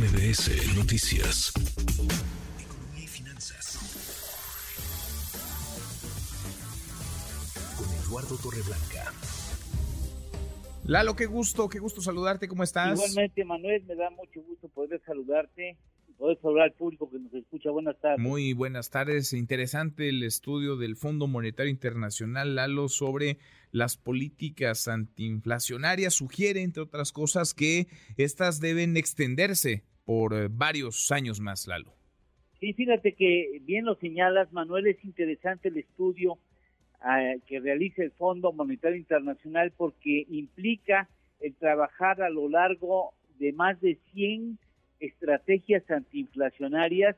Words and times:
MBS 0.00 0.78
Noticias. 0.78 1.52
Economía 2.58 3.04
y 3.04 3.06
finanzas. 3.06 3.76
Con 7.76 7.86
Eduardo 8.06 8.38
Torreblanca. 8.38 9.12
Lalo, 10.86 11.14
qué 11.14 11.26
gusto, 11.26 11.68
qué 11.68 11.80
gusto 11.80 12.00
saludarte, 12.00 12.48
¿cómo 12.48 12.62
estás? 12.62 12.98
Igualmente, 12.98 13.44
Manuel, 13.44 13.84
me 13.84 13.94
da 13.94 14.08
mucho 14.08 14.40
gusto 14.40 14.70
poder 14.70 15.02
saludarte 15.04 15.76
y 16.08 16.12
poder 16.14 16.40
saludar 16.40 16.64
al 16.64 16.72
público 16.72 17.10
que 17.10 17.18
nos 17.18 17.34
escucha. 17.34 17.70
Buenas 17.70 18.00
tardes. 18.00 18.20
Muy 18.20 18.54
buenas 18.54 18.88
tardes. 18.88 19.34
Interesante 19.34 20.08
el 20.08 20.22
estudio 20.22 20.78
del 20.78 20.96
Fondo 20.96 21.26
Monetario 21.26 21.70
Internacional, 21.70 22.54
Lalo, 22.54 22.88
sobre 22.88 23.36
las 23.70 23.98
políticas 23.98 24.88
antiinflacionarias. 24.88 26.14
Sugiere, 26.14 26.62
entre 26.62 26.84
otras 26.84 27.12
cosas, 27.12 27.52
que 27.52 27.86
estas 28.16 28.60
deben 28.60 28.96
extenderse 28.96 29.84
por 30.10 30.34
eh, 30.34 30.48
varios 30.50 31.12
años 31.12 31.38
más, 31.38 31.68
Lalo. 31.68 31.92
Sí, 32.58 32.72
fíjate 32.72 33.12
que 33.12 33.60
bien 33.62 33.84
lo 33.84 33.94
señalas, 33.94 34.52
Manuel, 34.52 34.88
es 34.88 35.04
interesante 35.04 35.68
el 35.68 35.76
estudio 35.76 36.36
que 37.46 37.60
realice 37.60 38.02
el 38.02 38.10
Fondo 38.10 38.52
Monetario 38.52 38.98
Internacional 38.98 39.72
porque 39.76 40.26
implica 40.28 41.08
el 41.38 41.54
trabajar 41.54 42.22
a 42.22 42.28
lo 42.28 42.48
largo 42.48 43.14
de 43.38 43.52
más 43.52 43.80
de 43.80 43.98
100 44.12 44.58
estrategias 44.98 45.88
antiinflacionarias 45.88 47.16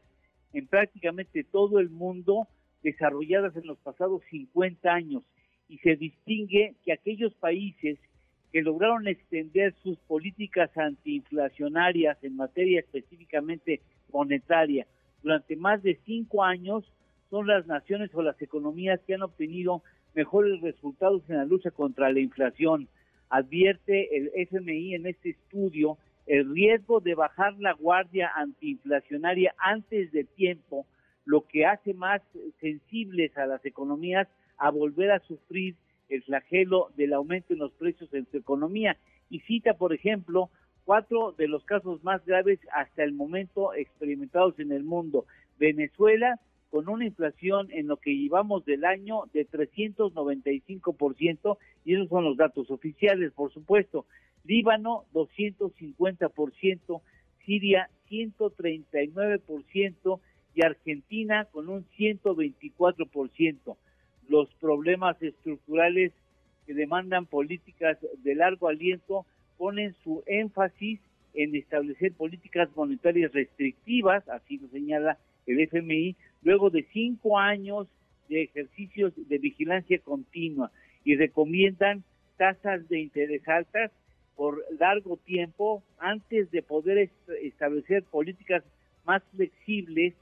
en 0.53 0.67
prácticamente 0.67 1.45
todo 1.45 1.81
el 1.81 1.89
mundo 1.89 2.47
desarrolladas 2.83 3.57
en 3.57 3.67
los 3.67 3.79
pasados 3.79 4.23
50 4.31 4.93
años 4.93 5.25
y 5.67 5.79
se 5.79 5.97
distingue 5.97 6.75
que 6.85 6.93
aquellos 6.93 7.33
países 7.37 7.99
que 8.53 8.63
lograron 8.63 9.09
extender 9.09 9.75
sus 9.83 9.99
políticas 10.01 10.77
antiinflacionarias 10.77 12.23
en 12.23 12.37
materia 12.37 12.81
específicamente 12.81 13.81
monetaria 14.13 14.87
durante 15.23 15.57
más 15.57 15.83
de 15.83 15.99
cinco 16.05 16.43
años 16.43 16.85
son 17.31 17.47
las 17.47 17.67
naciones 17.67 18.11
o 18.15 18.23
las 18.23 18.41
economías 18.43 19.01
que 19.07 19.15
han 19.15 19.23
obtenido 19.23 19.83
mejores 20.15 20.61
resultados 20.61 21.23
en 21.29 21.37
la 21.37 21.45
lucha 21.45 21.71
contra 21.71 22.13
la 22.13 22.21
inflación. 22.21 22.89
Advierte 23.31 24.17
el 24.17 24.31
FMI 24.35 24.97
en 24.97 25.07
este 25.07 25.31
estudio 25.31 25.97
el 26.27 26.53
riesgo 26.53 27.01
de 27.01 27.15
bajar 27.15 27.55
la 27.59 27.73
guardia 27.73 28.31
antiinflacionaria 28.37 29.55
antes 29.59 30.13
de 30.13 30.25
tiempo, 30.25 30.87
lo 31.25 31.47
que 31.47 31.67
hace 31.67 31.95
más 31.95 32.21
sensibles 32.61 33.37
a 33.37 33.47
las 33.47 33.65
economías 33.65 34.29
a 34.59 34.71
volver 34.71 35.11
a 35.13 35.21
sufrir 35.21 35.75
el 36.13 36.23
flagelo 36.23 36.91
del 36.97 37.13
aumento 37.13 37.53
en 37.53 37.59
los 37.61 37.73
precios 37.73 38.13
en 38.15 38.27
su 38.31 38.37
economía. 38.37 38.97
Y 39.31 39.41
cita, 39.41 39.75
por 39.75 39.93
ejemplo, 39.93 40.51
cuatro 40.85 41.33
de 41.33 41.49
los 41.49 41.65
casos 41.65 42.05
más 42.05 42.25
graves 42.25 42.61
hasta 42.73 43.03
el 43.03 43.13
momento 43.13 43.75
experimentados 43.75 44.57
en 44.59 44.71
el 44.73 44.85
mundo. 44.85 45.27
Venezuela, 45.59 46.39
con 46.71 46.89
una 46.89 47.07
inflación 47.07 47.69
en 47.71 47.87
lo 47.87 47.99
que 47.99 48.17
llevamos 48.17 48.65
del 48.65 48.85
año 48.85 49.25
de 49.33 49.49
395%, 49.49 51.59
y 51.85 51.95
esos 51.95 52.09
son 52.09 52.25
los 52.25 52.37
datos 52.37 52.69
oficiales, 52.71 53.33
por 53.33 53.53
supuesto. 53.53 54.07
Líbano, 54.45 55.05
250%, 55.13 57.01
Siria, 57.45 57.91
139%, 58.11 60.21
y 60.55 60.65
Argentina 60.65 61.47
con 61.47 61.69
un 61.69 61.85
124%. 61.99 63.77
Los 64.29 64.49
problemas 64.55 65.21
estructurales 65.23 66.13
que 66.67 66.75
demandan 66.75 67.27
políticas 67.27 67.99
de 68.23 68.35
largo 68.35 68.69
aliento 68.69 69.27
ponen 69.59 69.95
su 70.05 70.23
énfasis 70.27 71.01
en 71.35 71.55
establecer 71.55 72.13
políticas 72.13 72.69
monetarias 72.77 73.33
restrictivas, 73.33 74.29
así 74.29 74.59
lo 74.59 74.69
señala 74.69 75.19
el 75.47 75.61
FMI, 75.61 76.17
luego 76.43 76.71
de 76.71 76.87
cinco 76.93 77.39
años 77.39 77.89
de 78.29 78.43
ejercicios 78.43 79.13
de 79.17 79.39
vigilancia 79.39 79.99
continua 79.99 80.71
y 81.05 81.17
recomiendan 81.17 82.05
tasas 82.37 82.89
de 82.89 83.01
interés 83.01 83.47
altas 83.49 83.91
por 84.37 84.65
largo 84.79 85.17
tiempo 85.19 85.83
antes 85.99 86.51
de 86.51 86.63
poder 86.63 87.11
establecer 87.43 88.03
políticas 88.05 88.63
más 89.05 89.23
flexibles 89.35 90.15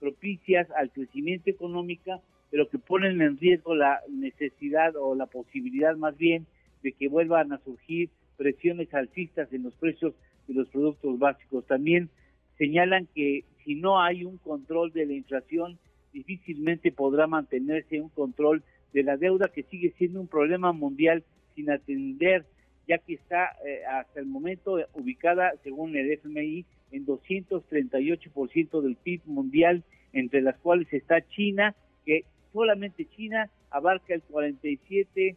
propicias 0.00 0.70
al 0.72 0.90
crecimiento 0.90 1.50
económico, 1.50 2.22
pero 2.50 2.68
que 2.68 2.78
ponen 2.78 3.20
en 3.20 3.38
riesgo 3.38 3.74
la 3.74 4.00
necesidad 4.08 4.96
o 4.96 5.14
la 5.14 5.26
posibilidad 5.26 5.96
más 5.96 6.16
bien 6.16 6.46
de 6.82 6.92
que 6.92 7.08
vuelvan 7.08 7.52
a 7.52 7.58
surgir 7.58 8.10
presiones 8.36 8.92
alcistas 8.94 9.52
en 9.52 9.64
los 9.64 9.74
precios 9.74 10.14
de 10.46 10.54
los 10.54 10.68
productos 10.68 11.18
básicos. 11.18 11.66
También 11.66 12.08
señalan 12.56 13.06
que 13.14 13.44
si 13.64 13.74
no 13.74 14.00
hay 14.00 14.24
un 14.24 14.38
control 14.38 14.92
de 14.92 15.06
la 15.06 15.12
inflación, 15.12 15.78
difícilmente 16.12 16.92
podrá 16.92 17.26
mantenerse 17.26 18.00
un 18.00 18.08
control 18.08 18.62
de 18.92 19.02
la 19.02 19.16
deuda 19.16 19.48
que 19.48 19.64
sigue 19.64 19.92
siendo 19.98 20.20
un 20.20 20.28
problema 20.28 20.72
mundial 20.72 21.24
sin 21.54 21.70
atender, 21.70 22.46
ya 22.86 22.98
que 22.98 23.14
está 23.14 23.56
eh, 23.66 23.84
hasta 23.84 24.20
el 24.20 24.26
momento 24.26 24.78
ubicada, 24.94 25.52
según 25.62 25.96
el 25.96 26.10
FMI, 26.12 26.64
en 26.92 27.06
238% 27.06 28.80
del 28.80 28.96
PIB 28.96 29.20
mundial, 29.26 29.82
entre 30.12 30.40
las 30.40 30.56
cuales 30.58 30.90
está 30.92 31.20
China, 31.28 31.74
que 32.06 32.24
solamente 32.58 33.06
China 33.16 33.48
abarca 33.70 34.14
el 34.14 34.22
47 34.22 35.36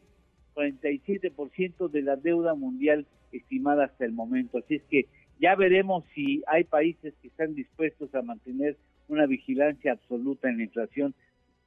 47% 0.55 1.89
de 1.89 2.01
la 2.01 2.15
deuda 2.15 2.55
mundial 2.55 3.05
estimada 3.31 3.85
hasta 3.85 4.05
el 4.05 4.11
momento. 4.11 4.57
Así 4.57 4.75
es 4.75 4.83
que 4.89 5.05
ya 5.39 5.55
veremos 5.55 6.03
si 6.15 6.43
hay 6.47 6.63
países 6.63 7.13
que 7.21 7.27
están 7.27 7.53
dispuestos 7.53 8.13
a 8.15 8.23
mantener 8.23 8.75
una 9.07 9.27
vigilancia 9.27 9.91
absoluta 9.91 10.49
en 10.49 10.57
la 10.57 10.63
inflación 10.63 11.13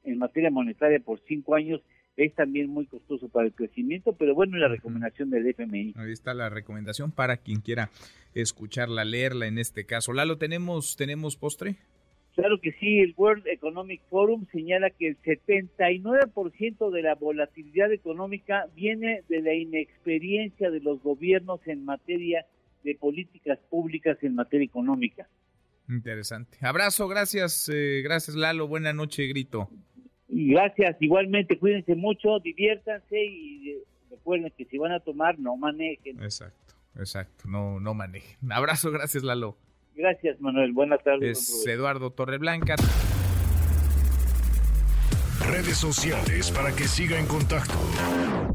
en 0.03 0.19
materia 0.19 0.50
monetaria 0.50 0.98
por 0.98 1.20
cinco 1.26 1.54
años 1.54 1.81
es 2.16 2.34
también 2.34 2.69
muy 2.69 2.87
costoso 2.87 3.28
para 3.28 3.47
el 3.47 3.53
crecimiento, 3.53 4.12
pero 4.12 4.34
bueno, 4.34 4.56
la 4.56 4.69
recomendación 4.69 5.31
del 5.31 5.47
FMI. 5.47 5.94
Ahí 5.97 6.12
está 6.12 6.34
la 6.34 6.48
recomendación 6.48 7.10
para 7.10 7.37
quien 7.38 7.60
quiera 7.60 7.91
escucharla, 8.34 9.04
leerla 9.04 9.47
en 9.47 9.59
este 9.59 9.87
caso. 9.87 10.12
Lalo, 10.12 10.37
¿tenemos, 10.37 10.97
tenemos 10.97 11.37
postre? 11.37 11.76
Claro 12.34 12.61
que 12.61 12.72
sí, 12.72 12.99
el 12.99 13.15
World 13.17 13.47
Economic 13.47 14.03
Forum 14.11 14.47
señala 14.50 14.91
que 14.91 15.06
el 15.06 15.22
79% 15.22 16.91
de 16.91 17.03
la 17.03 17.15
volatilidad 17.15 17.93
económica 17.93 18.67
viene 18.75 19.22
de 19.28 19.41
la 19.41 19.55
inexperiencia 19.55 20.71
de 20.71 20.81
los 20.81 21.00
gobiernos 21.00 21.61
en 21.67 21.84
materia 21.84 22.44
de 22.83 22.97
políticas 22.97 23.59
públicas 23.71 24.19
en 24.23 24.34
materia 24.34 24.65
económica. 24.65 25.28
Interesante. 25.89 26.59
Abrazo, 26.62 27.06
gracias, 27.06 27.71
eh, 27.73 28.00
gracias 28.03 28.37
Lalo, 28.37 28.67
buena 28.67 28.93
noche, 28.93 29.27
grito. 29.27 29.71
Y 30.28 30.49
gracias, 30.49 30.97
igualmente, 31.00 31.56
cuídense 31.56 31.94
mucho, 31.94 32.41
diviértanse 32.41 33.25
y 33.25 33.71
eh, 33.71 33.78
recuerden 34.11 34.53
que 34.56 34.65
si 34.65 34.77
van 34.77 34.91
a 34.91 34.99
tomar, 34.99 35.39
no 35.39 35.56
manejen. 35.56 36.21
Exacto, 36.21 36.75
exacto, 36.97 37.47
no, 37.47 37.78
no 37.78 37.94
manejen. 37.94 38.50
Abrazo, 38.50 38.91
gracias 38.91 39.23
Lalo. 39.23 39.56
Gracias 39.97 40.41
Manuel, 40.41 40.72
buenas 40.72 41.03
tardes. 41.03 41.38
Es 41.38 41.66
Eduardo 41.66 42.10
Torreblanca. 42.10 42.75
Redes 45.47 45.77
sociales 45.77 46.50
para 46.50 46.75
que 46.75 46.84
siga 46.84 47.19
en 47.19 47.27
contacto: 47.27 47.75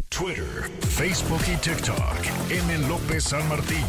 Twitter, 0.09 0.69
Facebook 0.81 1.41
y 1.47 1.55
TikTok. 1.57 2.49
M. 2.49 2.87
López 2.87 3.23
San 3.23 3.47
Martín. 3.47 3.85